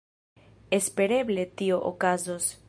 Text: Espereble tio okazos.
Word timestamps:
Espereble 0.77 1.45
tio 1.61 1.79
okazos. 1.93 2.51